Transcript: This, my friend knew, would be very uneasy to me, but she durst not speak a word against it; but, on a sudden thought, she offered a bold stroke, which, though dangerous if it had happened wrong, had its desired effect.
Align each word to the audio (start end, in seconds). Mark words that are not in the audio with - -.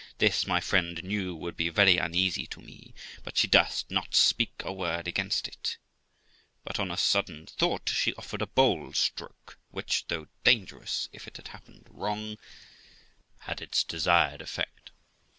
This, 0.17 0.47
my 0.47 0.59
friend 0.59 1.03
knew, 1.03 1.35
would 1.35 1.55
be 1.55 1.69
very 1.69 1.97
uneasy 1.97 2.47
to 2.47 2.59
me, 2.59 2.95
but 3.23 3.37
she 3.37 3.45
durst 3.45 3.91
not 3.91 4.15
speak 4.15 4.51
a 4.65 4.73
word 4.73 5.07
against 5.07 5.47
it; 5.47 5.77
but, 6.63 6.79
on 6.79 6.89
a 6.89 6.97
sudden 6.97 7.45
thought, 7.45 7.87
she 7.87 8.11
offered 8.15 8.41
a 8.41 8.47
bold 8.47 8.95
stroke, 8.95 9.59
which, 9.69 10.07
though 10.07 10.25
dangerous 10.43 11.07
if 11.13 11.27
it 11.27 11.37
had 11.37 11.49
happened 11.49 11.85
wrong, 11.91 12.39
had 13.41 13.61
its 13.61 13.83
desired 13.83 14.41
effect. 14.41 14.89